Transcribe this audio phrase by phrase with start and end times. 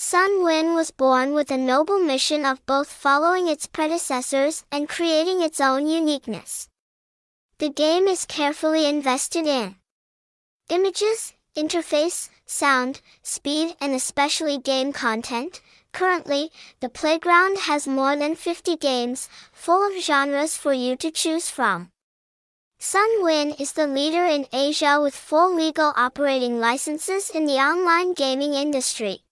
[0.00, 5.42] Sun Sunwin was born with a noble mission of both following its predecessors and creating
[5.42, 6.68] its own uniqueness.
[7.58, 9.74] The game is carefully invested in
[10.68, 15.60] images, interface, sound, speed and especially game content.
[15.90, 21.50] Currently, the playground has more than 50 games, full of genres for you to choose
[21.50, 21.90] from.
[22.78, 28.12] Sun Win is the leader in Asia with full legal operating licenses in the online
[28.12, 29.24] gaming industry.